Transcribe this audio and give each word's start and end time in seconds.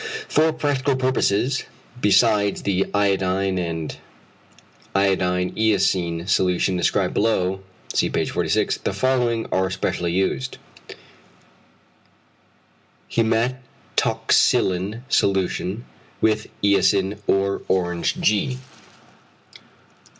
For 0.27 0.51
practical 0.51 0.95
purposes, 0.95 1.65
besides 2.01 2.63
the 2.63 2.87
iodine 2.91 3.59
and 3.59 3.95
iodine 4.95 5.51
eosine 5.53 6.27
solution 6.27 6.75
described 6.75 7.13
below 7.13 7.61
(see 7.93 8.09
page 8.09 8.31
46) 8.31 8.77
the 8.77 8.93
following 8.93 9.45
are 9.51 9.67
especially 9.67 10.11
used: 10.11 10.57
1. 13.13 13.53
=Hæmatoxylin 13.95 15.03
solution 15.07 15.85
with 16.19 16.47
eosin 16.63 17.19
or 17.27 17.61
orange 17.67 18.19
g. 18.19 18.57